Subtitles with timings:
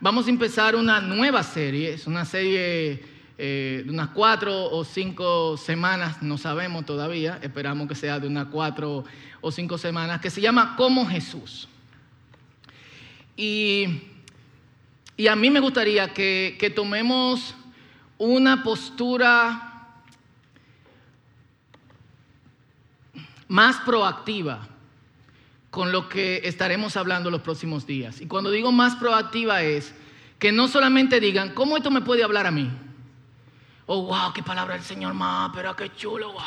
[0.00, 3.04] vamos a empezar una nueva serie, es una serie
[3.38, 8.46] eh, de unas cuatro o cinco semanas, no sabemos todavía, esperamos que sea de unas
[8.46, 9.04] cuatro
[9.40, 11.68] o cinco semanas, que se llama Como Jesús.
[13.36, 14.02] Y,
[15.28, 17.54] a mí me gustaría que, que tomemos
[18.18, 19.92] una postura
[23.46, 24.66] más proactiva
[25.70, 28.20] con lo que estaremos hablando los próximos días.
[28.20, 29.94] Y cuando digo más proactiva es
[30.38, 32.70] que no solamente digan, ¿cómo esto me puede hablar a mí?
[33.86, 36.42] Oh, wow, qué palabra del Señor más, pero qué chulo, wow.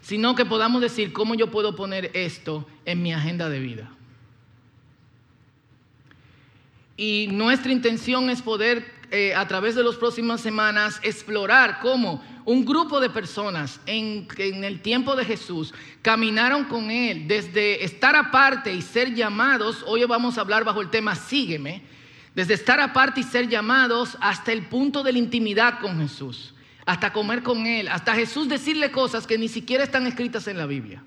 [0.00, 3.90] Sino que podamos decir, ¿cómo yo puedo poner esto en mi agenda de vida?
[6.96, 12.64] Y nuestra intención es poder, eh, a través de las próximas semanas, explorar cómo un
[12.64, 15.72] grupo de personas en, en el tiempo de Jesús
[16.02, 19.84] caminaron con Él desde estar aparte y ser llamados.
[19.86, 21.82] Hoy vamos a hablar bajo el tema Sígueme
[22.34, 26.52] desde estar aparte y ser llamados hasta el punto de la intimidad con Jesús,
[26.84, 30.66] hasta comer con Él, hasta Jesús decirle cosas que ni siquiera están escritas en la
[30.66, 31.02] Biblia.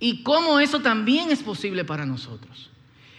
[0.00, 2.70] Y cómo eso también es posible para nosotros.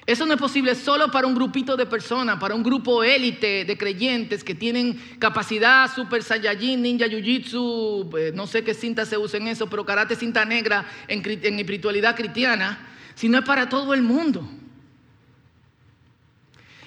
[0.06, 3.78] Eso no es posible solo para un grupito de personas, para un grupo élite de
[3.78, 9.40] creyentes que tienen capacidad super saiyajin, ninja jiu-jitsu, eh, no sé qué cinta se usa
[9.40, 14.04] en eso, pero karate cinta negra en, en espiritualidad cristiana, sino es para todo el
[14.04, 14.48] mundo.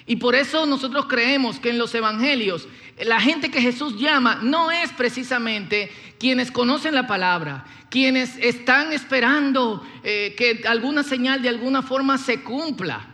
[0.09, 2.67] Y por eso nosotros creemos que en los evangelios
[3.05, 9.85] la gente que Jesús llama no es precisamente quienes conocen la palabra, quienes están esperando
[10.03, 13.05] eh, que alguna señal de alguna forma se cumpla,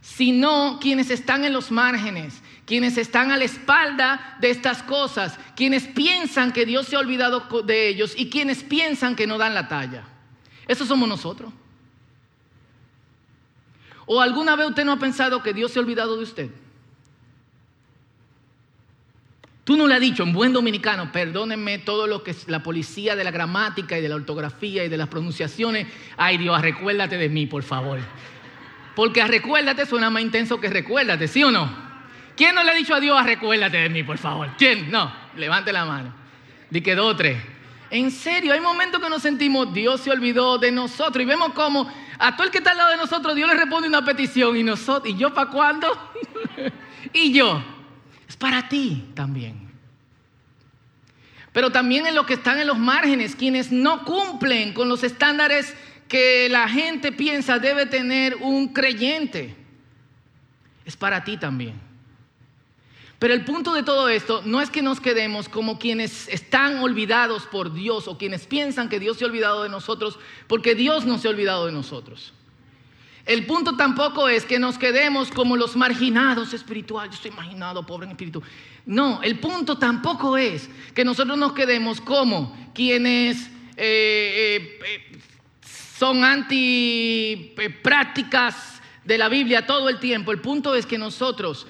[0.00, 5.88] sino quienes están en los márgenes, quienes están a la espalda de estas cosas, quienes
[5.88, 9.66] piensan que Dios se ha olvidado de ellos y quienes piensan que no dan la
[9.66, 10.04] talla.
[10.68, 11.52] Eso somos nosotros.
[14.06, 16.50] ¿O alguna vez usted no ha pensado que Dios se ha olvidado de usted?
[19.64, 23.14] Tú no le has dicho en buen dominicano, perdónenme todo lo que es la policía
[23.14, 25.86] de la gramática y de la ortografía y de las pronunciaciones.
[26.16, 28.00] Ay Dios, recuérdate de mí, por favor.
[28.96, 31.70] Porque recuérdate suena más intenso que recuérdate, ¿sí o no?
[32.36, 34.50] ¿Quién no le ha dicho a Dios, recuérdate de mí, por favor?
[34.58, 34.90] ¿Quién?
[34.90, 36.12] No, levante la mano.
[36.68, 37.38] Di que dos, tres.
[37.90, 41.92] En serio, hay momentos que nos sentimos, Dios se olvidó de nosotros y vemos cómo
[42.18, 44.62] a todo el que está al lado de nosotros, Dios le responde una petición y
[44.62, 45.88] nosotros, ¿y yo para cuándo?
[47.12, 47.62] y yo,
[48.28, 49.70] es para ti también.
[51.52, 55.74] Pero también en los que están en los márgenes, quienes no cumplen con los estándares
[56.08, 59.54] que la gente piensa debe tener un creyente,
[60.84, 61.91] es para ti también.
[63.22, 67.44] Pero el punto de todo esto no es que nos quedemos como quienes están olvidados
[67.46, 70.18] por Dios o quienes piensan que Dios se ha olvidado de nosotros,
[70.48, 72.32] porque Dios no se ha olvidado de nosotros.
[73.24, 77.12] El punto tampoco es que nos quedemos como los marginados espirituales.
[77.12, 78.42] Yo estoy marginado, pobre en espíritu.
[78.86, 83.46] No, el punto tampoco es que nosotros nos quedemos como quienes
[83.76, 85.20] eh, eh,
[85.96, 90.32] son anti prácticas de la Biblia todo el tiempo.
[90.32, 91.68] El punto es que nosotros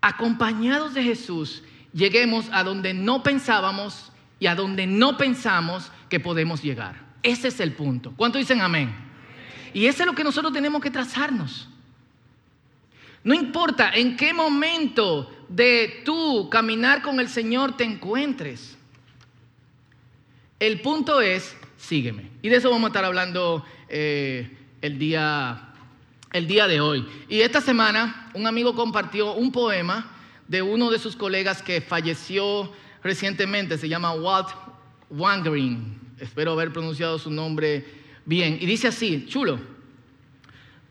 [0.00, 1.62] acompañados de Jesús,
[1.92, 6.96] lleguemos a donde no pensábamos y a donde no pensamos que podemos llegar.
[7.22, 8.12] Ese es el punto.
[8.16, 8.94] ¿Cuánto dicen amén?
[9.74, 11.68] Y ese es lo que nosotros tenemos que trazarnos.
[13.22, 18.78] No importa en qué momento de tu caminar con el Señor te encuentres.
[20.58, 22.30] El punto es, sígueme.
[22.42, 24.50] Y de eso vamos a estar hablando eh,
[24.80, 25.69] el día
[26.32, 27.06] el día de hoy.
[27.28, 30.10] Y esta semana un amigo compartió un poema
[30.48, 34.48] de uno de sus colegas que falleció recientemente, se llama Walt
[35.10, 37.84] Wangerin, espero haber pronunciado su nombre
[38.24, 39.58] bien, y dice así, chulo,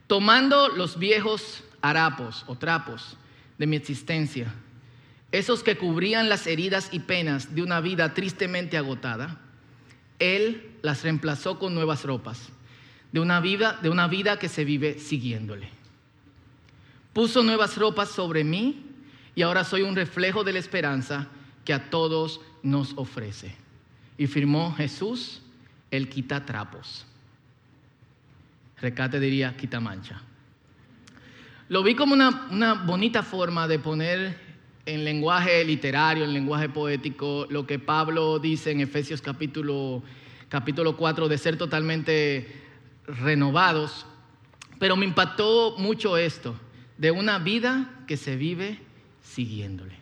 [0.07, 3.17] tomando los viejos harapos o trapos
[3.57, 4.53] de mi existencia,
[5.31, 9.39] esos que cubrían las heridas y penas de una vida tristemente agotada,
[10.17, 12.49] él las reemplazó con nuevas ropas
[13.11, 15.70] de una vida, de una vida que se vive siguiéndole.
[17.14, 18.85] Puso nuevas ropas sobre mí
[19.35, 21.28] y ahora soy un reflejo de la esperanza
[21.66, 23.56] que a todos nos ofrece.
[24.17, 25.41] Y firmó Jesús,
[25.91, 27.06] el quita trapos.
[28.82, 30.22] Recate diría quita mancha.
[31.67, 34.38] Lo vi como una, una bonita forma de poner
[34.85, 40.02] en lenguaje literario, en lenguaje poético, lo que Pablo dice en Efesios capítulo,
[40.47, 42.68] capítulo 4, de ser totalmente
[43.22, 44.06] renovados,
[44.79, 46.56] pero me impactó mucho esto,
[46.97, 48.79] de una vida que se vive
[49.22, 49.97] siguiéndole.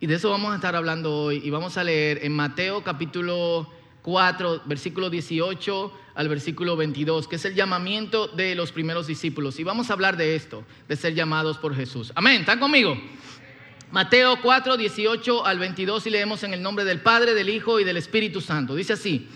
[0.00, 3.68] Y de eso vamos a estar hablando hoy y vamos a leer en Mateo capítulo
[4.02, 9.58] 4, versículo 18 al versículo 22, que es el llamamiento de los primeros discípulos.
[9.58, 12.12] Y vamos a hablar de esto, de ser llamados por Jesús.
[12.14, 12.96] Amén, ¿están conmigo?
[13.90, 17.84] Mateo 4, 18 al 22 y leemos en el nombre del Padre, del Hijo y
[17.84, 18.74] del Espíritu Santo.
[18.74, 19.28] Dice así,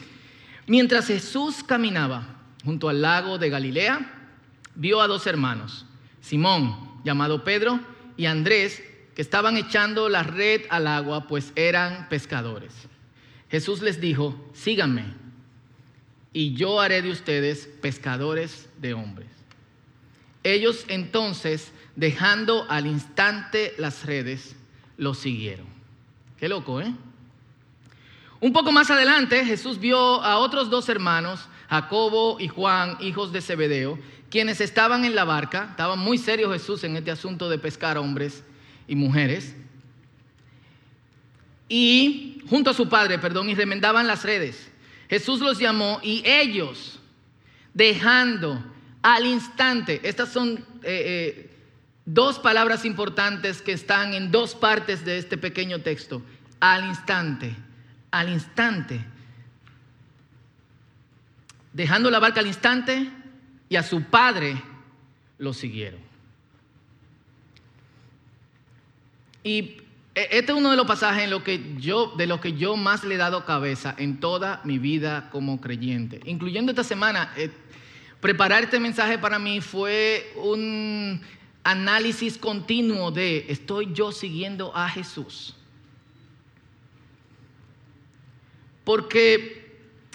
[0.73, 4.11] mientras Jesús caminaba junto al lago de Galilea,
[4.75, 5.85] vio a dos hermanos,
[6.23, 6.75] Simón,
[7.05, 7.79] llamado Pedro,
[8.17, 8.83] y Andrés,
[9.15, 12.73] que estaban echando la red al agua, pues eran pescadores.
[13.51, 15.05] Jesús les dijo, síganme,
[16.33, 19.29] y yo haré de ustedes pescadores de hombres.
[20.43, 24.57] Ellos entonces, dejando al instante las redes,
[24.97, 25.67] los siguieron.
[26.39, 26.95] Qué loco, ¿eh?
[28.43, 33.41] Un poco más adelante, Jesús vio a otros dos hermanos, Jacobo y Juan, hijos de
[33.41, 34.01] Zebedeo,
[34.31, 35.69] quienes estaban en la barca.
[35.71, 38.43] Estaba muy serio Jesús en este asunto de pescar hombres
[38.89, 39.55] y mujeres.
[41.69, 44.73] Y junto a su padre, perdón, y remendaban las redes.
[45.09, 46.99] Jesús los llamó y ellos,
[47.75, 48.61] dejando
[49.03, 51.51] al instante, estas son eh, eh,
[52.05, 56.23] dos palabras importantes que están en dos partes de este pequeño texto,
[56.59, 57.55] al instante,
[58.13, 59.05] al instante
[61.73, 63.09] dejando la barca al instante
[63.69, 64.57] y a su padre
[65.39, 66.01] lo siguieron.
[69.43, 69.77] Y
[70.15, 72.77] e, este es uno de los pasajes en lo que yo, de los que yo
[72.77, 76.21] más le he dado cabeza en toda mi vida como creyente.
[76.25, 77.51] Incluyendo esta semana, eh,
[78.21, 81.23] preparar este mensaje para mí fue un
[81.65, 85.57] análisis continuo de, ¿estoy yo siguiendo a Jesús?
[88.85, 89.63] Porque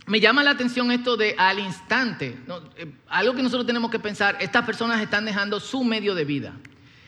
[0.07, 2.37] me llama la atención esto de al instante.
[2.77, 6.53] Eh, algo que nosotros tenemos que pensar, estas personas están dejando su medio de vida,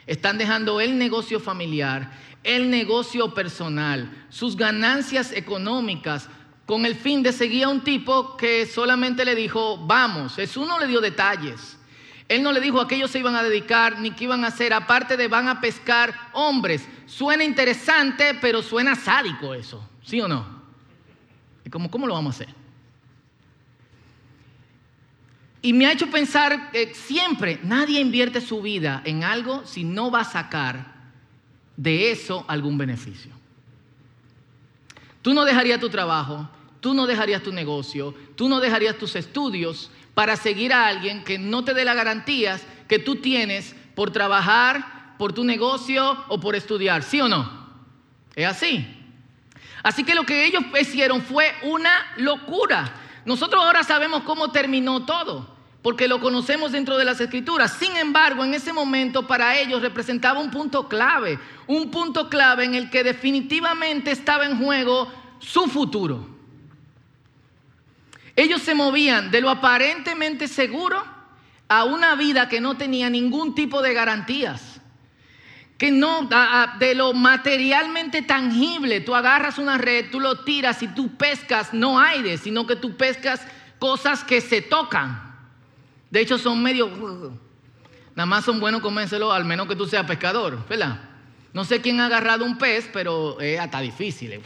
[0.06, 2.12] están dejando el negocio familiar,
[2.44, 6.30] el negocio personal, sus ganancias económicas,
[6.66, 10.78] con el fin de seguir a un tipo que solamente le dijo, vamos, Jesús no
[10.78, 11.78] le dio detalles.
[12.28, 14.50] Él no le dijo a qué ellos se iban a dedicar ni qué iban a
[14.50, 16.88] hacer, aparte de van a pescar hombres.
[17.08, 20.59] Suena interesante, pero suena sádico eso, ¿sí o no?
[21.70, 22.56] ¿Y cómo, cómo lo vamos a hacer?
[25.62, 30.10] Y me ha hecho pensar que siempre nadie invierte su vida en algo si no
[30.10, 31.12] va a sacar
[31.78, 33.32] de eso algún beneficio.
[35.22, 36.50] Tú no dejarías tu trabajo,
[36.80, 41.38] tú no dejarías tu negocio, tú no dejarías tus estudios para seguir a alguien que
[41.38, 46.56] no te dé las garantías que tú tienes por trabajar, por tu negocio o por
[46.56, 47.48] estudiar, ¿sí o no?
[48.36, 48.99] Es así.
[49.84, 52.92] Así que lo que ellos hicieron fue una locura.
[53.26, 57.74] Nosotros ahora sabemos cómo terminó todo, porque lo conocemos dentro de las escrituras.
[57.74, 62.76] Sin embargo, en ese momento para ellos representaba un punto clave, un punto clave en
[62.76, 66.28] el que definitivamente estaba en juego su futuro.
[68.36, 71.04] Ellos se movían de lo aparentemente seguro
[71.68, 74.69] a una vida que no tenía ningún tipo de garantías
[75.80, 76.30] que no,
[76.78, 82.02] de lo materialmente tangible, tú agarras una red, tú lo tiras y tú pescas no
[82.02, 83.42] aire, sino que tú pescas
[83.80, 85.38] cosas que se tocan.
[86.12, 87.40] De hecho, son medio...
[88.14, 91.00] Nada más son buenos comérselo, al menos que tú seas pescador, ¿verdad?
[91.54, 94.34] No sé quién ha agarrado un pez, pero es hasta difícil.
[94.34, 94.42] Eh.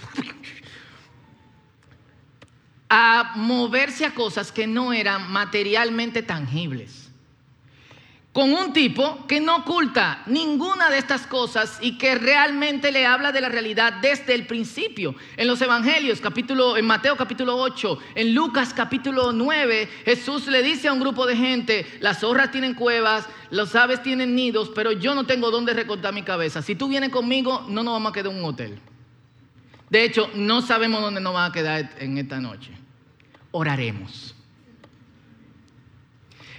[2.89, 7.02] A moverse a cosas que no eran materialmente tangibles
[8.33, 13.31] con un tipo que no oculta ninguna de estas cosas y que realmente le habla
[13.31, 15.13] de la realidad desde el principio.
[15.37, 20.87] En los evangelios, capítulo en Mateo capítulo 8, en Lucas capítulo 9, Jesús le dice
[20.87, 25.13] a un grupo de gente, las zorras tienen cuevas, los aves tienen nidos, pero yo
[25.13, 26.63] no tengo dónde recortar mi cabeza.
[26.63, 28.79] Si tú vienes conmigo, no nos vamos a quedar en un hotel.
[29.91, 32.71] De hecho, no sabemos dónde nos vamos a quedar en esta noche.
[33.51, 34.33] Oraremos.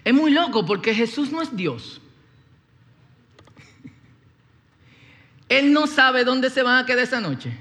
[0.04, 2.00] Es muy loco porque Jesús no es Dios.
[5.48, 7.56] Él no sabe dónde se van a quedar esa noche.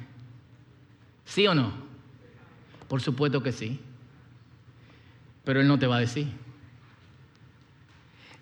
[1.26, 1.74] ¿Sí o no?
[2.88, 3.80] Por supuesto que sí.
[5.44, 6.28] Pero Él no te va a decir.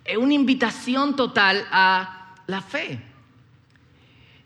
[0.03, 3.10] Es una invitación total a la fe.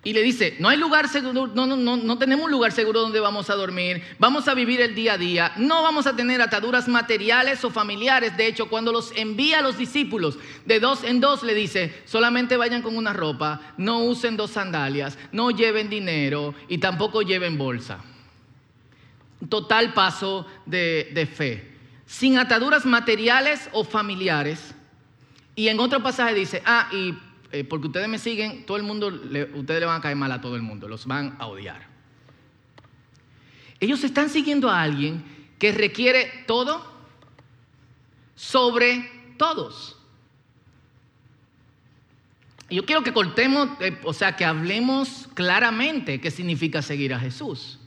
[0.06, 3.02] Y le dice, no hay lugar seguro, no, no, no, no tenemos un lugar seguro
[3.02, 6.44] donde vamos a dormir, vamos a vivir el día a día, no vamos a tener
[6.44, 8.38] ataduras materiales o familiares.
[8.38, 12.56] De hecho, cuando los envía a los discípulos de dos en dos, le dice, solamente
[12.56, 17.98] vayan con una ropa, no usen dos sandalias, no lleven dinero y tampoco lleven bolsa.
[19.50, 21.72] Total paso de, de fe.
[22.06, 24.76] Sin ataduras materiales o familiares.
[25.56, 27.16] Y en otro pasaje dice, ah, y
[27.56, 30.42] eh, porque ustedes me siguen, todo el mundo, ustedes le van a caer mal a
[30.42, 31.88] todo el mundo, los van a odiar.
[33.80, 35.24] Ellos están siguiendo a alguien
[35.58, 36.86] que requiere todo
[38.36, 39.98] sobre todos.
[42.70, 47.80] Yo quiero que cortemos, eh, o sea, que hablemos claramente qué significa seguir a Jesús.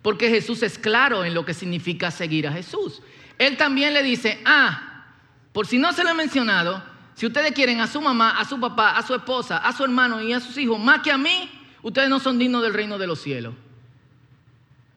[0.00, 3.02] Porque Jesús es claro en lo que significa seguir a Jesús.
[3.38, 5.06] Él también le dice, ah,
[5.52, 8.58] por si no se lo he mencionado, si ustedes quieren a su mamá, a su
[8.58, 11.50] papá, a su esposa, a su hermano y a sus hijos más que a mí,
[11.82, 13.54] ustedes no son dignos del reino de los cielos.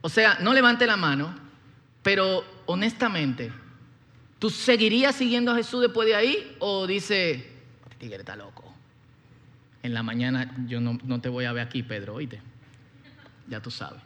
[0.02, 1.36] O sea, no levante la mano,
[2.04, 3.52] pero honestamente,
[4.40, 6.56] ¿tú seguirías siguiendo a Jesús después de ahí?
[6.60, 7.32] ¿O dice,
[7.84, 8.64] este tigre está loco?
[9.84, 12.42] En la mañana yo no, no te voy a ver aquí, Pedro, oíste.
[13.48, 14.02] Ya tú sabes.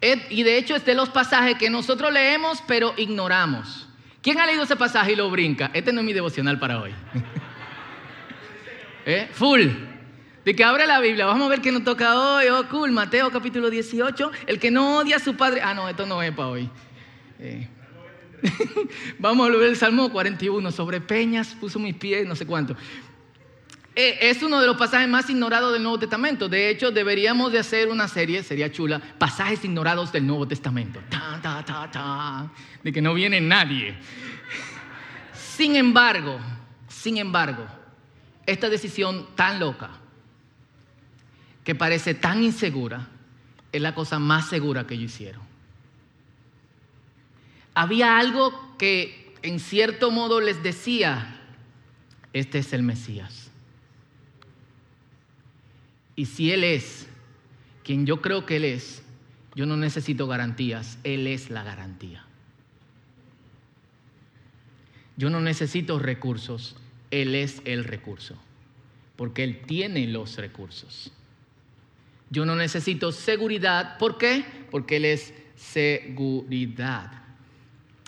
[0.00, 3.87] Y de hecho, este es los pasajes que nosotros leemos, pero ignoramos.
[4.22, 5.70] ¿Quién ha leído ese pasaje y lo brinca?
[5.72, 6.92] Este no es mi devocional para hoy.
[9.06, 9.28] ¿Eh?
[9.32, 9.62] Full.
[10.44, 12.46] De que abre la Biblia, vamos a ver qué nos toca hoy.
[12.48, 12.90] Oh, cool.
[12.90, 14.30] Mateo capítulo 18.
[14.46, 15.60] El que no odia a su padre.
[15.62, 16.70] Ah, no, esto no es para hoy.
[17.38, 17.68] Eh.
[19.18, 20.72] vamos a ver el Salmo 41.
[20.72, 22.76] Sobre peñas puso mis pies, no sé cuánto.
[24.00, 26.48] Eh, es uno de los pasajes más ignorados del Nuevo Testamento.
[26.48, 31.00] De hecho, deberíamos de hacer una serie, sería chula, pasajes ignorados del Nuevo Testamento.
[32.84, 33.96] de que no viene nadie.
[35.32, 36.38] Sin embargo,
[36.86, 37.66] sin embargo,
[38.46, 39.90] esta decisión tan loca,
[41.64, 43.08] que parece tan insegura,
[43.72, 45.42] es la cosa más segura que ellos hicieron.
[47.74, 51.40] Había algo que en cierto modo les decía,
[52.32, 53.47] este es el Mesías.
[56.18, 57.06] Y si Él es
[57.84, 59.04] quien yo creo que Él es,
[59.54, 62.24] yo no necesito garantías, Él es la garantía.
[65.16, 66.74] Yo no necesito recursos,
[67.12, 68.34] Él es el recurso,
[69.14, 71.12] porque Él tiene los recursos.
[72.30, 74.44] Yo no necesito seguridad, ¿por qué?
[74.72, 77.12] Porque Él es seguridad.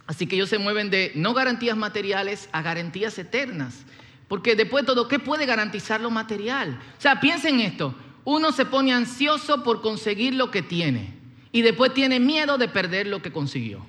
[0.08, 3.84] Así que ellos se mueven de no garantías materiales a garantías eternas.
[4.30, 6.78] Porque después de todo, ¿qué puede garantizar lo material?
[6.96, 7.96] O sea, piensen esto.
[8.22, 11.18] Uno se pone ansioso por conseguir lo que tiene
[11.50, 13.84] y después tiene miedo de perder lo que consiguió.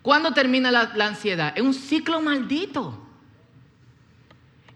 [0.00, 1.52] ¿Cuándo termina la, ansiedad?
[1.54, 2.98] Es un ciclo maldito.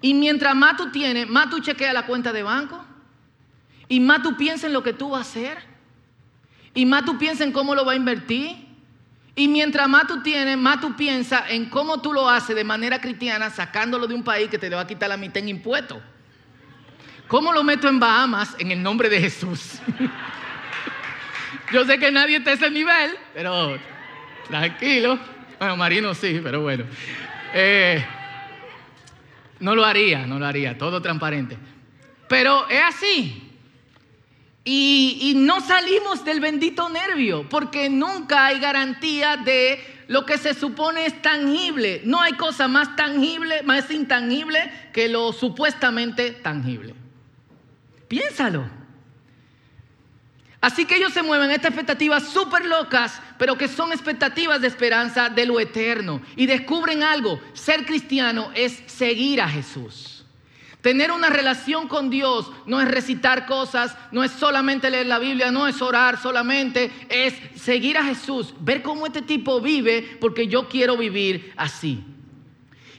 [0.02, 2.84] Y mientras más tú tienes, más tú chequeas la cuenta de banco.
[3.88, 5.58] Y más tú piensas en lo que tú vas a hacer.
[6.74, 8.67] Y más tú piensas en cómo lo va a invertir.
[9.38, 13.00] Y mientras más tú tienes, más tú piensas en cómo tú lo haces de manera
[13.00, 15.98] cristiana, sacándolo de un país que te le va a quitar la mitad en impuestos.
[17.28, 19.78] ¿Cómo lo meto en Bahamas en el nombre de Jesús?
[21.72, 23.78] Yo sé que nadie está a ese nivel, pero
[24.48, 25.20] tranquilo.
[25.60, 26.82] Bueno, Marino sí, pero bueno.
[27.54, 28.04] Eh,
[29.60, 31.56] no lo haría, no lo haría, todo transparente.
[32.26, 33.47] Pero es así.
[34.70, 41.06] Y, no salimos del bendito nervio, porque nunca hay garantía de lo que se supone
[41.06, 42.02] es tangible.
[42.04, 46.94] No hay cosa más tangible, más intangible que lo supuestamente tangible.
[48.08, 48.68] Piénsalo.
[50.60, 55.30] Así que ellos se mueven estas expectativas súper locas, pero que son expectativas de esperanza
[55.30, 56.20] de lo eterno.
[56.36, 60.17] Y descubren algo, ser cristiano es seguir a Jesús.
[60.80, 65.50] Tener una relación con Dios no es recitar cosas, no es solamente leer la Biblia,
[65.50, 70.68] no es orar solamente, es seguir a Jesús, ver cómo este tipo vive, porque yo
[70.68, 72.04] quiero vivir así.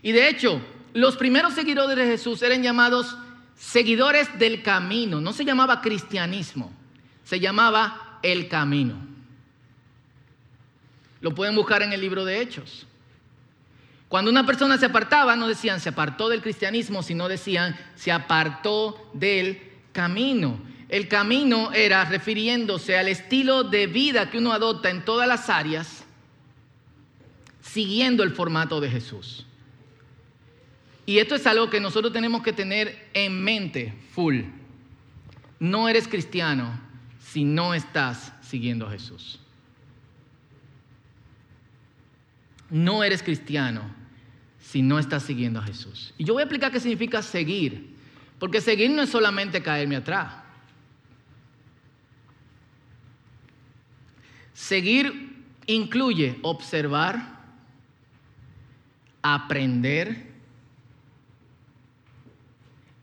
[0.02, 0.62] Y de hecho,
[0.94, 3.18] los primeros seguidores de Jesús eran llamados
[3.56, 6.74] seguidores del camino, no se llamaba cristianismo,
[7.24, 8.96] se llamaba el camino.
[11.22, 12.86] Lo pueden buscar en el libro de Hechos.
[14.10, 19.12] Cuando una persona se apartaba, no decían se apartó del cristianismo, sino decían se apartó
[19.14, 19.62] del
[19.94, 20.60] camino.
[20.90, 26.04] El camino era refiriéndose al estilo de vida que uno adopta en todas las áreas,
[27.62, 29.46] siguiendo el formato de Jesús.
[31.06, 34.42] Y esto es algo que nosotros tenemos que tener en mente, full.
[35.60, 36.80] No eres cristiano
[37.20, 39.40] si no estás siguiendo a Jesús.
[42.72, 43.99] No eres cristiano
[44.62, 46.14] si no estás siguiendo a Jesús.
[46.18, 47.96] Y yo voy a explicar qué significa seguir,
[48.38, 50.34] porque seguir no es solamente caerme atrás.
[54.54, 57.40] Seguir incluye observar,
[59.22, 60.30] aprender,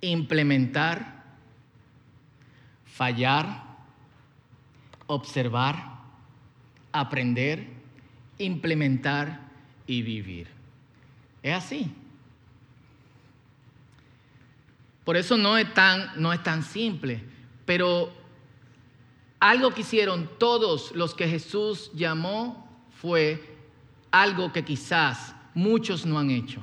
[0.01, 1.25] implementar,
[2.85, 3.65] fallar,
[5.07, 5.97] observar,
[6.93, 7.67] aprender,
[8.39, 9.41] implementar
[9.87, 10.49] y vivir.
[11.47, 11.95] Es así.
[15.05, 17.23] Por eso no es tan, no es tan simple.
[17.65, 18.13] Pero
[19.39, 22.69] algo que hicieron todos los que Jesús llamó
[23.01, 23.59] fue
[24.11, 26.61] algo que quizás muchos no han hecho.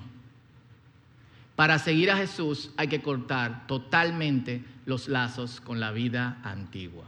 [1.56, 7.06] Para seguir a Jesús hay que cortar totalmente los lazos con la vida antigua.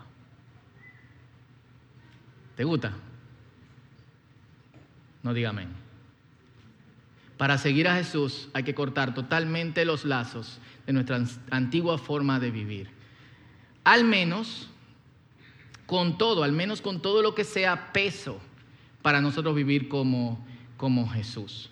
[2.55, 2.93] ¿Te gusta?
[5.23, 5.84] No dígame.
[7.37, 12.51] Para seguir a Jesús hay que cortar totalmente los lazos de nuestra antigua forma de
[12.51, 12.89] vivir.
[13.83, 14.69] Al menos
[15.85, 18.39] con todo, al menos con todo lo que sea peso
[19.01, 20.43] para nosotros vivir como,
[20.77, 21.69] como Jesús.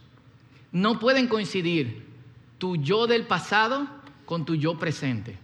[0.72, 2.06] No pueden coincidir
[2.58, 3.88] tu yo del pasado
[4.26, 5.38] con tu yo presente.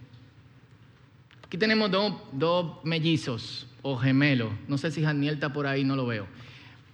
[1.44, 1.90] Aquí tenemos
[2.32, 4.52] dos, mellizos o gemelos.
[4.68, 6.26] No sé si Janiel está por ahí, no lo veo.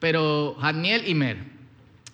[0.00, 1.55] Pero Janiel y Mer.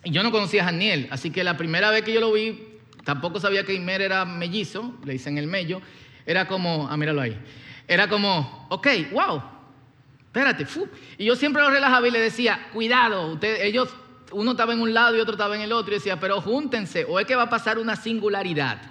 [0.03, 2.61] Y yo no conocía a Janiel, así que la primera vez que yo lo vi,
[3.03, 5.81] tampoco sabía que Imer era mellizo, le dicen el mello.
[6.25, 7.37] Era como, ah, míralo ahí.
[7.87, 9.41] Era como, ok, wow,
[10.25, 10.65] espérate.
[11.17, 13.89] Y yo siempre lo relajaba y le decía, cuidado, ellos,
[14.31, 15.93] uno estaba en un lado y otro estaba en el otro.
[15.93, 18.81] Y decía, pero júntense, o es que va a pasar una singularidad.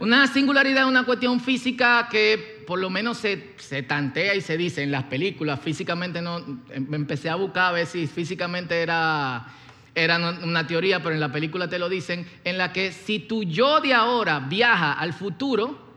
[0.00, 4.56] Una singularidad es una cuestión física que por lo menos se, se, tantea y se
[4.56, 5.60] dice en las películas.
[5.60, 6.38] Físicamente no,
[6.70, 9.46] em, empecé a buscar a ver si físicamente era,
[9.94, 13.44] era una teoría, pero en la película te lo dicen, en la que si tu
[13.44, 15.92] yo de ahora viaja al futuro,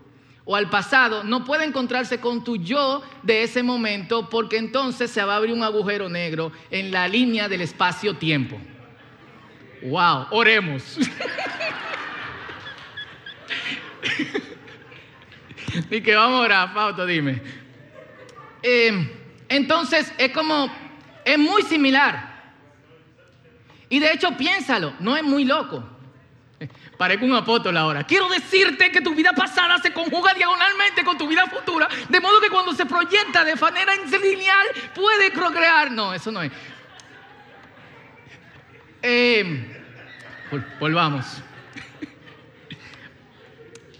[0.45, 5.23] o al pasado no puede encontrarse con tu yo de ese momento porque entonces se
[5.23, 8.59] va a abrir un agujero negro en la línea del espacio-tiempo.
[9.81, 10.97] Wow, oremos.
[15.89, 17.41] y que vamos a orar, Fausto, dime.
[18.61, 19.11] Eh,
[19.49, 20.71] entonces es como,
[21.23, 22.34] es muy similar.
[23.89, 25.83] Y de hecho piénsalo, no es muy loco.
[26.97, 28.03] Parezco un apóstol ahora.
[28.03, 32.39] Quiero decirte que tu vida pasada se conjuga diagonalmente con tu vida futura, de modo
[32.39, 35.91] que cuando se proyecta de manera lineal puede procrear.
[35.91, 36.51] No, eso no es.
[39.01, 39.83] Eh,
[40.79, 41.25] volvamos.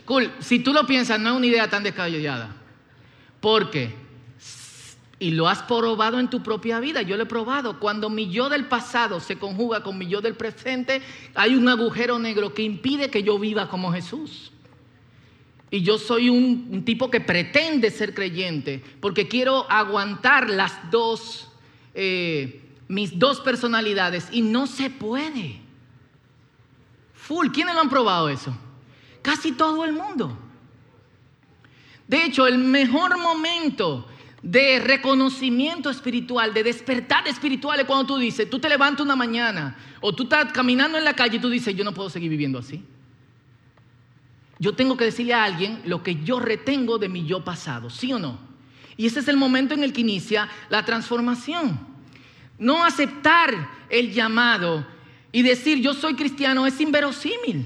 [0.06, 2.56] Cool, si tú lo piensas, no es una idea tan descabellada.
[3.42, 4.05] Porque
[5.20, 7.02] y lo has probado en tu propia vida.
[7.02, 7.80] Yo lo he probado.
[7.80, 11.02] Cuando mi yo del pasado se conjuga con mi yo del presente,
[11.34, 14.52] hay un agujero negro que impide que yo viva como Jesús.
[15.72, 21.50] Y yo soy un, tipo que pretende ser creyente porque quiero aguantar las dos,
[21.94, 25.60] eh, mis dos personalidades y no se puede.
[27.14, 28.56] Full, ¿quiénes lo han probado eso?
[29.22, 30.38] Casi todo el mundo.
[32.08, 34.08] De hecho, el mejor momento
[34.46, 39.76] de reconocimiento espiritual, de despertar espiritual es cuando tú dices, tú te levantas una mañana
[40.02, 42.60] o tú estás caminando en la calle y tú dices, yo no puedo seguir viviendo
[42.60, 42.84] así.
[44.60, 48.14] Yo tengo que decirle a alguien lo que yo retengo de mi yo pasado, ¿sí
[48.14, 48.38] o no?
[48.96, 51.80] Y ese es el momento en el que inicia la transformación.
[52.60, 54.86] No aceptar el llamado
[55.32, 57.66] y decir yo soy cristiano es inverosímil.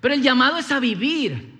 [0.00, 1.57] Pero el llamado es a vivir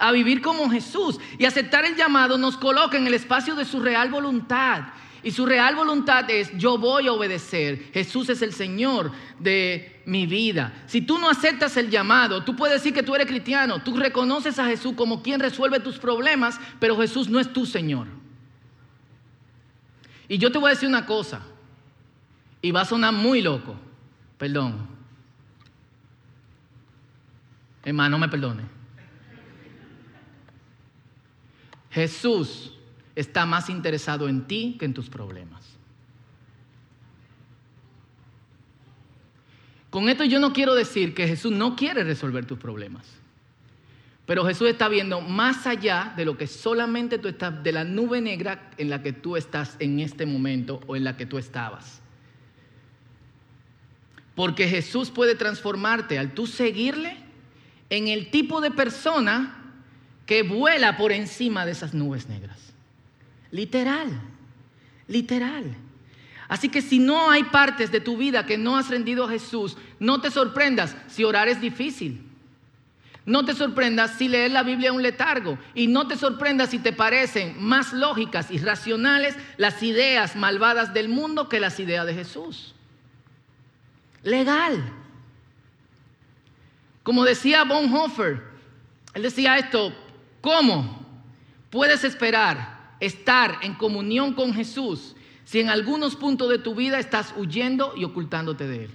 [0.00, 3.80] a vivir como Jesús y aceptar el llamado nos coloca en el espacio de su
[3.80, 4.84] real voluntad.
[5.22, 7.90] Y su real voluntad es, yo voy a obedecer.
[7.92, 10.72] Jesús es el Señor de mi vida.
[10.86, 14.58] Si tú no aceptas el llamado, tú puedes decir que tú eres cristiano, tú reconoces
[14.58, 18.06] a Jesús como quien resuelve tus problemas, pero Jesús no es tu Señor.
[20.26, 21.42] Y yo te voy a decir una cosa,
[22.62, 23.74] y va a sonar muy loco,
[24.38, 24.88] perdón.
[27.84, 28.79] Hermano, me perdone.
[31.90, 32.72] Jesús
[33.14, 35.60] está más interesado en ti que en tus problemas.
[39.90, 43.06] Con esto yo no quiero decir que Jesús no quiere resolver tus problemas.
[44.24, 48.20] Pero Jesús está viendo más allá de lo que solamente tú estás, de la nube
[48.20, 52.00] negra en la que tú estás en este momento o en la que tú estabas.
[54.36, 57.16] Porque Jesús puede transformarte al tú seguirle
[57.90, 59.59] en el tipo de persona
[60.30, 62.56] que vuela por encima de esas nubes negras.
[63.50, 64.08] Literal,
[65.08, 65.64] literal.
[66.46, 69.76] Así que si no hay partes de tu vida que no has rendido a Jesús,
[69.98, 72.24] no te sorprendas si orar es difícil.
[73.26, 75.58] No te sorprendas si leer la Biblia es un letargo.
[75.74, 81.08] Y no te sorprendas si te parecen más lógicas y racionales las ideas malvadas del
[81.08, 82.76] mundo que las ideas de Jesús.
[84.22, 84.80] Legal.
[87.02, 88.44] Como decía Bonhoeffer,
[89.14, 89.92] él decía esto,
[90.40, 90.98] ¿Cómo
[91.70, 97.34] puedes esperar estar en comunión con Jesús si en algunos puntos de tu vida estás
[97.36, 98.90] huyendo y ocultándote de Él?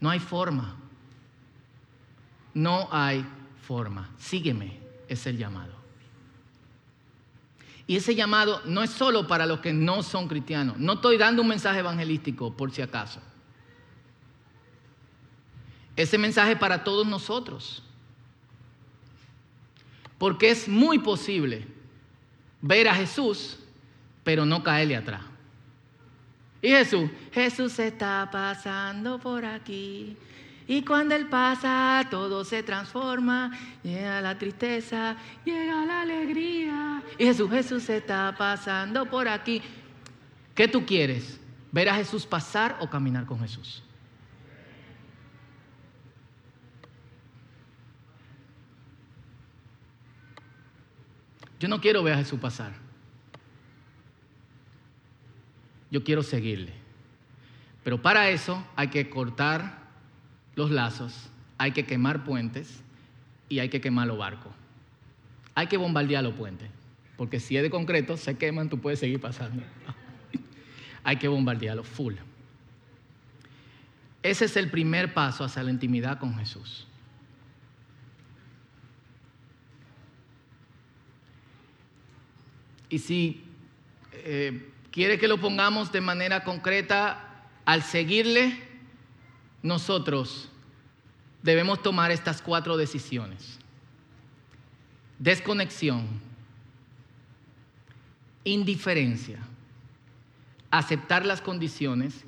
[0.00, 0.76] No hay forma.
[2.52, 3.24] No hay
[3.62, 4.10] forma.
[4.18, 4.78] Sígueme,
[5.08, 5.74] es el llamado.
[7.86, 10.76] Y ese llamado no es solo para los que no son cristianos.
[10.78, 13.20] No estoy dando un mensaje evangelístico por si acaso.
[15.94, 17.82] Ese mensaje es para todos nosotros.
[20.18, 21.66] Porque es muy posible
[22.60, 23.58] ver a Jesús,
[24.24, 25.22] pero no caerle atrás.
[26.62, 30.16] Y Jesús, Jesús está pasando por aquí.
[30.66, 33.56] Y cuando Él pasa, todo se transforma.
[33.84, 37.02] Llega la tristeza, llega la alegría.
[37.18, 39.62] Y Jesús, Jesús está pasando por aquí.
[40.54, 41.38] ¿Qué tú quieres?
[41.70, 43.82] ¿Ver a Jesús pasar o caminar con Jesús?
[51.58, 52.72] Yo no quiero ver a Jesús pasar.
[55.90, 56.72] Yo quiero seguirle.
[57.82, 59.86] Pero para eso hay que cortar
[60.56, 62.82] los lazos, hay que quemar puentes
[63.48, 64.52] y hay que quemar los barcos.
[65.54, 66.68] Hay que bombardear los puentes,
[67.16, 69.62] porque si es de concreto, se queman, tú puedes seguir pasando.
[71.04, 72.14] hay que bombardearlos full.
[74.22, 76.85] Ese es el primer paso hacia la intimidad con Jesús.
[82.88, 83.44] Y si
[84.12, 87.22] eh, quiere que lo pongamos de manera concreta,
[87.64, 88.58] al seguirle,
[89.62, 90.48] nosotros
[91.42, 93.58] debemos tomar estas cuatro decisiones.
[95.18, 96.06] Desconexión,
[98.44, 99.38] indiferencia,
[100.70, 102.24] aceptar las condiciones,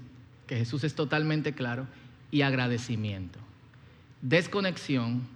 [0.46, 1.86] que Jesús es totalmente claro,
[2.30, 3.38] y agradecimiento.
[4.22, 5.26] Desconexión,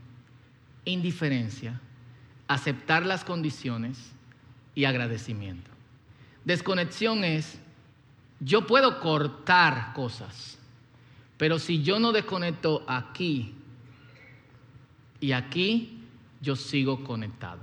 [0.84, 1.80] indiferencia,
[2.48, 3.98] aceptar las condiciones
[4.74, 5.70] y agradecimiento.
[6.44, 7.58] Desconexión es,
[8.40, 10.58] yo puedo cortar cosas,
[11.36, 13.54] pero si yo no desconecto aquí
[15.20, 16.00] y aquí,
[16.40, 17.60] yo sigo conectado.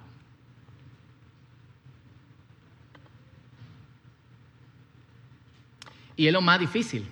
[6.15, 7.07] Y es lo más difícil.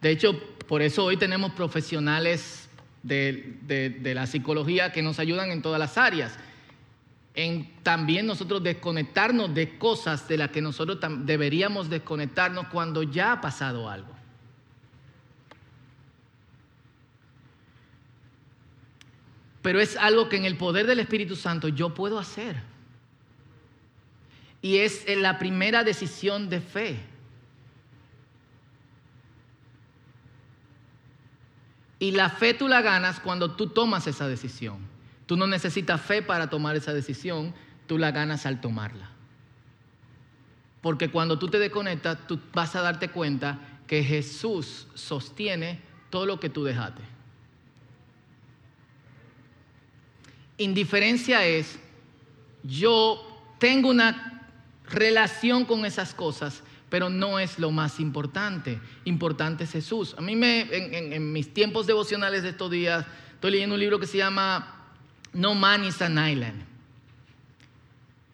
[0.00, 2.68] De hecho, por eso hoy tenemos profesionales
[3.02, 6.38] de, la psicología que nos ayudan en todas las áreas.
[7.34, 13.40] En también nosotros desconectarnos de cosas de las que nosotros deberíamos desconectarnos cuando ya ha
[13.40, 14.20] pasado algo.
[19.62, 22.62] pero es algo que en el poder del Espíritu Santo yo puedo hacer.
[24.62, 27.00] Y es la primera decisión de fe.
[31.98, 34.78] Y la fe tú la ganas cuando tú tomas esa decisión.
[35.30, 37.54] Tú no necesitas fe para tomar esa decisión,
[37.86, 39.12] tú la ganas al tomarla.
[40.80, 45.78] Porque cuando tú te desconectas, tú vas a darte cuenta que Jesús sostiene
[46.10, 47.02] todo lo que tú dejaste.
[50.58, 51.78] Indiferencia es,
[52.64, 54.48] yo tengo una
[54.88, 58.80] relación con esas cosas, pero no es lo más importante.
[59.04, 60.12] Importante es Jesús.
[60.18, 64.08] A mí me, en, mis tiempos devocionales de estos días, estoy leyendo un libro que
[64.08, 64.79] se llama
[65.32, 66.64] No Man is an Island.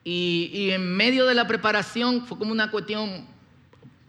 [0.04, 3.26] Y, en medio de la preparación, fue como una cuestión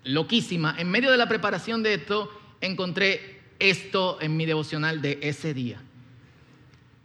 [0.04, 5.56] loquísima, en medio de la preparación de esto, encontré esto en mi devocional de ese
[5.56, 5.82] día.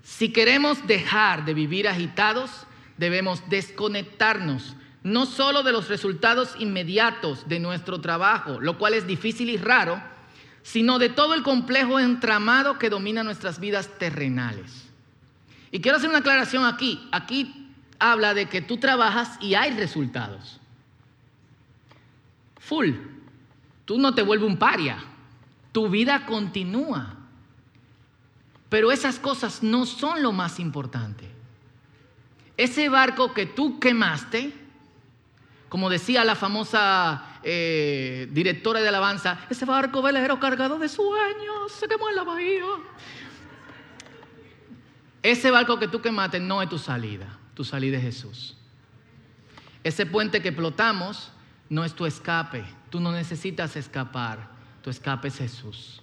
[0.03, 2.51] Si queremos dejar de vivir agitados,
[2.99, 9.51] debemos desconectarnos no solo de los resultados inmediatos de nuestro trabajo, lo cual es difícil
[9.51, 10.03] y raro,
[10.63, 14.92] sino de todo el complejo entramado que domina nuestras vidas terrenales.
[15.73, 17.09] Y quiero hacer una aclaración aquí.
[17.11, 20.61] Aquí habla de que tú trabajas y hay resultados.
[22.61, 22.91] Full.
[23.87, 25.03] Tú no te vuelves un paria.
[25.73, 27.17] Tu vida continúa.
[28.69, 31.29] Pero esas cosas no son lo más importante.
[32.57, 34.53] Ese barco que tú quemaste,
[35.71, 41.89] como decía la famosa eh, directora de alabanza, ese barco velero cargado de sueños se
[41.89, 42.65] quemó en la bahía.
[45.23, 48.57] Ese barco que tú quemaste no es tu salida, tu salida es Jesús.
[49.85, 51.33] Ese puente que explotamos
[51.69, 54.51] no es tu escape, tú no necesitas escapar,
[54.83, 56.03] tu escape es Jesús.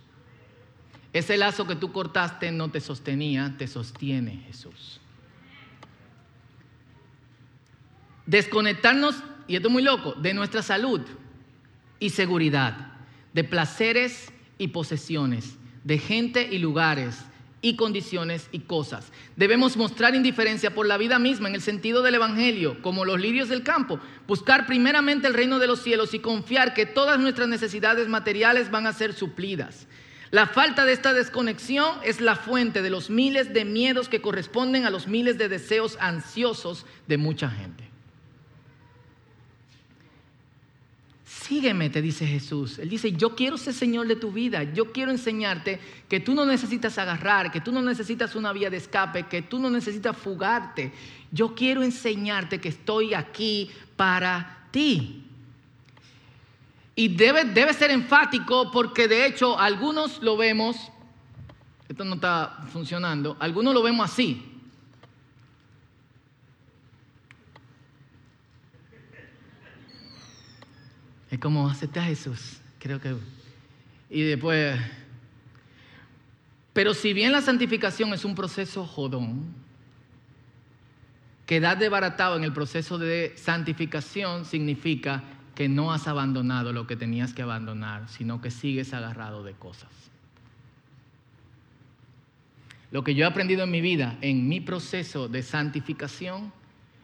[1.11, 4.99] Ese lazo que tú cortaste no te sostenía, te sostiene Jesús.
[8.25, 11.01] Desconectarnos, y esto es muy loco, de nuestra salud
[11.99, 12.93] y seguridad,
[13.33, 17.25] de placeres y posesiones, de gente y lugares
[17.61, 19.11] y condiciones y cosas.
[19.35, 23.49] Debemos mostrar indiferencia por la vida misma en el sentido del Evangelio, como los lirios
[23.49, 28.07] del campo, buscar primeramente el reino de los cielos y confiar que todas nuestras necesidades
[28.07, 29.87] materiales van a ser suplidas.
[30.31, 34.85] La falta de esta desconexión es la fuente de los miles de miedos que corresponden
[34.85, 37.88] a los miles de deseos ansiosos de mucha gente.
[41.49, 42.77] Sígueme, te dice Jesús.
[42.77, 44.61] Él dice, yo quiero ser Señor de tu vida.
[44.71, 48.77] Yo quiero enseñarte que tú no necesitas agarrar, que tú no necesitas una vía de
[48.77, 50.93] escape, que tú no necesitas fugarte.
[51.31, 55.23] Yo quiero enseñarte que estoy aquí para ti.
[56.95, 60.77] Y debe, debe ser enfático porque de hecho algunos lo vemos,
[61.87, 64.48] esto no está funcionando, algunos lo vemos así.
[71.29, 73.15] Es como aceptar a Jesús, creo que.
[74.09, 74.79] Y después.
[76.73, 79.53] Pero si bien la santificación es un proceso jodón,
[81.45, 85.23] quedar desbaratado en el proceso de santificación significa
[85.55, 89.89] que no has abandonado lo que tenías que abandonar, sino que sigues agarrado de cosas.
[92.91, 96.51] Lo que yo he aprendido en mi vida, en mi proceso de santificación,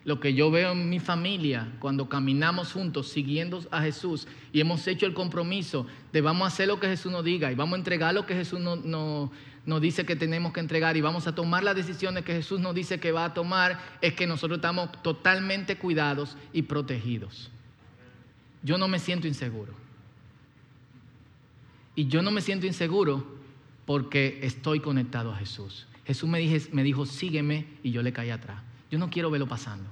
[0.06, 4.88] lo que yo veo en mi familia cuando caminamos juntos siguiendo a Jesús y hemos
[4.88, 7.80] hecho el compromiso de vamos a hacer lo que Jesús nos diga y vamos a
[7.80, 11.76] entregar lo que Jesús nos, dice que tenemos que entregar y vamos a tomar las
[11.76, 16.38] decisiones que Jesús nos dice que va a tomar, es que nosotros estamos totalmente cuidados
[16.54, 17.52] y protegidos
[18.66, 19.74] yo no me siento inseguro.
[21.96, 23.24] Y yo no me siento inseguro
[23.86, 25.86] porque estoy conectado a Jesús.
[26.04, 26.40] Jesús me,
[26.72, 28.62] me dijo, sígueme y yo le caí atrás.
[28.90, 29.88] Yo no quiero verlo pasando.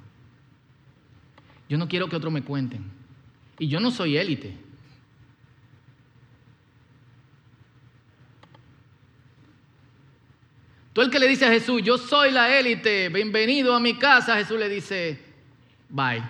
[1.69, 2.83] Yo no quiero que otros me cuenten.
[3.59, 4.57] Y yo no soy élite.
[10.93, 14.37] Tú el que le dice a Jesús, yo soy la élite, bienvenido a mi casa,
[14.37, 15.19] Jesús le dice,
[15.89, 16.23] bye.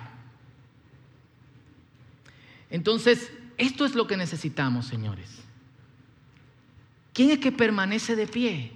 [2.70, 5.42] Entonces, esto es lo que necesitamos, señores.
[7.12, 8.72] ¿Quién es que permanece de pie?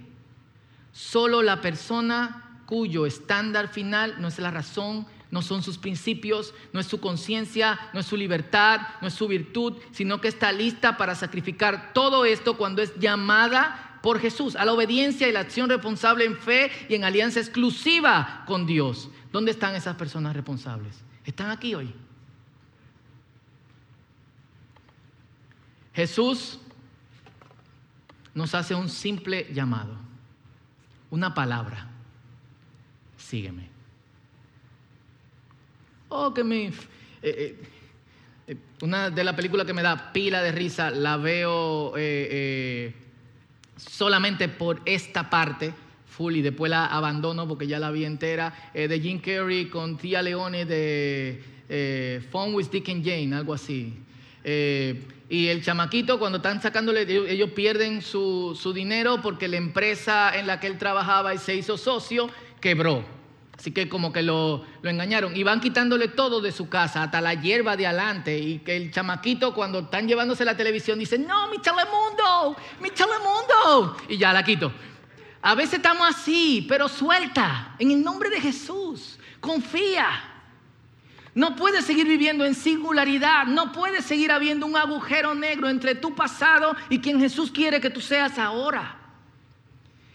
[0.93, 6.79] Solo la persona cuyo estándar final no es la razón, no son sus principios, no
[6.79, 10.97] es su conciencia, no es su libertad, no es su virtud, sino que está lista
[10.97, 15.69] para sacrificar todo esto cuando es llamada por Jesús a la obediencia y la acción
[15.69, 19.09] responsable en fe y en alianza exclusiva con Dios.
[19.31, 20.95] ¿Dónde están esas personas responsables?
[21.25, 21.93] Están aquí hoy.
[25.93, 26.59] Jesús
[28.33, 29.97] nos hace un simple llamado,
[31.09, 31.89] una palabra,
[33.17, 33.78] sígueme.
[36.09, 36.67] Oh, que me...
[36.67, 36.73] Eh,
[37.21, 37.55] eh,
[38.47, 41.93] eh, una de las películas que me da pila de risa, la veo
[43.77, 45.73] solamente por esta parte,
[46.07, 50.21] full, y después la abandono porque ya la vi entera, de Jim Carrey con Tia
[50.21, 53.93] Leone de Phone with Dick and Jane, algo así.
[54.43, 60.59] Y el chamaquito, cuando están sacándole, ellos pierden su, dinero porque la empresa en la
[60.59, 63.18] que él trabajaba y se hizo socio quebró.
[63.59, 65.35] Así que como que lo, lo, engañaron.
[65.35, 68.39] Y van quitándole todo de su casa, hasta la hierba de adelante.
[68.39, 73.97] Y que el chamaquito cuando están llevándose la televisión dice, no, mi telemundo, mi telemundo.
[74.07, 74.71] Y ya la quito.
[75.41, 79.19] A veces estamos así, pero suelta, en el nombre de Jesús.
[79.41, 80.07] Confía.
[81.35, 86.15] No puedes seguir viviendo en singularidad, no puedes seguir habiendo un agujero negro entre tu
[86.15, 88.97] pasado y quien Jesús quiere que tú seas ahora.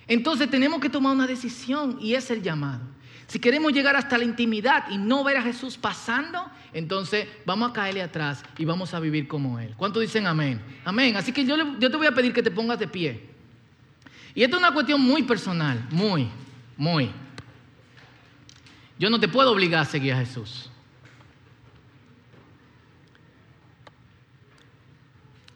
[0.08, 2.93] Entonces tenemos que tomar una decisión y es el llamado.
[3.26, 7.72] Si queremos llegar hasta la intimidad y no ver a Jesús pasando, entonces vamos a
[7.72, 9.74] caerle atrás y vamos a vivir como Él.
[9.76, 10.60] ¿Cuántos dicen amén?
[10.84, 11.16] Amén.
[11.16, 13.30] Así que yo, yo te voy a pedir que te pongas de pie.
[14.34, 16.28] Y esto es una cuestión muy personal, muy,
[16.76, 17.10] muy.
[18.98, 20.70] Yo no te puedo obligar a seguir a Jesús.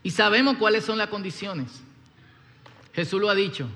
[0.02, 1.82] Y sabemos cuáles son las condiciones.
[2.92, 3.68] Jesús lo ha dicho.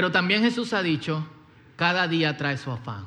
[0.00, 1.26] Pero también Jesús ha dicho,
[1.76, 3.04] cada día trae su afán.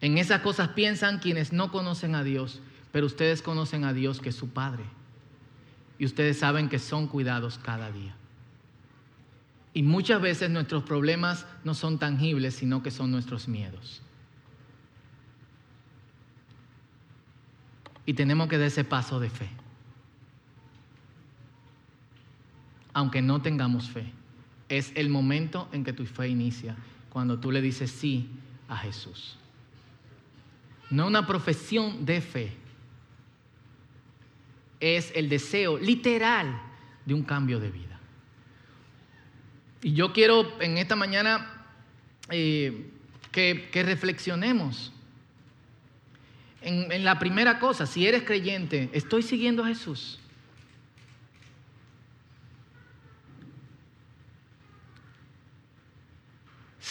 [0.00, 4.30] En esas cosas piensan quienes no conocen a Dios, pero ustedes conocen a Dios que
[4.30, 4.84] es su Padre.
[5.98, 8.16] Y ustedes saben que son cuidados cada día.
[9.74, 14.00] Y muchas veces nuestros problemas no son tangibles, sino que son nuestros miedos.
[18.06, 19.65] Y tenemos que dar ese paso de fe.
[22.96, 24.10] Aunque no tengamos fe,
[24.70, 26.74] es el momento en que tu fe inicia,
[27.10, 28.26] cuando tú le dices sí
[28.68, 29.36] a Jesús.
[30.88, 32.56] No una profesión de fe,
[34.80, 36.58] es el deseo literal
[37.04, 38.00] de un cambio de vida.
[39.82, 41.66] Y yo quiero en esta mañana
[42.30, 42.90] eh,
[43.30, 44.90] que reflexionemos
[46.62, 50.18] en, en la primera cosa, si eres creyente, estoy siguiendo a Jesús.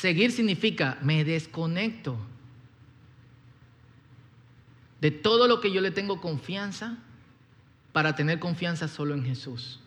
[0.06, 2.15] Seguir significa me desconecto
[5.02, 7.00] de todo lo que yo le tengo confianza
[7.91, 9.80] para tener confianza solo en Jesús.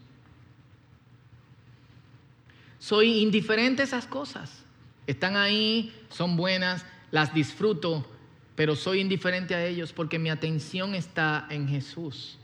[2.81, 4.65] Soy indiferente a esas cosas.
[5.07, 8.05] Están ahí, son buenas, las disfruto,
[8.57, 12.39] pero soy indiferente a ellos porque mi atención está en Jesús.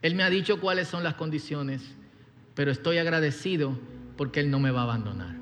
[0.00, 1.82] Él me ha dicho cuáles son las condiciones,
[2.54, 3.78] pero estoy agradecido
[4.16, 5.41] porque Él no me va a abandonar.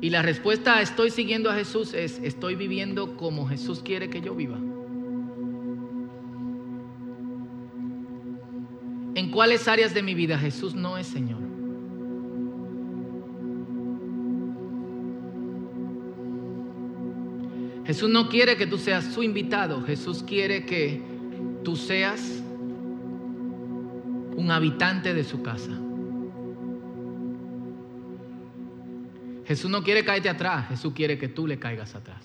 [0.00, 4.22] Y la respuesta a estoy siguiendo a Jesús es estoy viviendo como Jesús quiere que
[4.22, 4.58] yo viva.
[9.14, 11.40] ¿En cuáles áreas de mi vida Jesús no es Señor?
[17.84, 21.02] Jesús no quiere que tú seas su invitado, Jesús quiere que
[21.64, 22.40] tú seas
[24.36, 25.72] un habitante de su casa.
[29.50, 32.22] Jesús no quiere caerte atrás, Jesús quiere que tú le caigas atrás.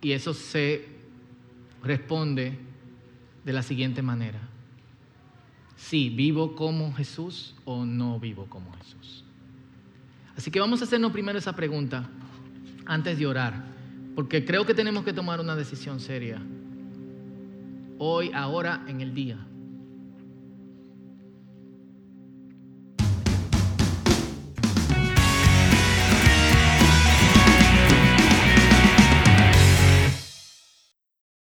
[0.00, 0.86] Y eso se
[1.82, 2.56] responde
[3.44, 4.38] de la siguiente manera.
[5.74, 9.24] Si vivo como Jesús o no vivo como Jesús.
[10.36, 12.08] Así que vamos a hacernos primero esa pregunta
[12.86, 13.64] antes de orar,
[14.14, 16.40] porque creo que tenemos que tomar una decisión seria.
[17.98, 19.38] Hoy, ahora, en el día.